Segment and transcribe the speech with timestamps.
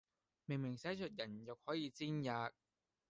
[0.47, 2.51] 明明寫着人肉可以煎喫；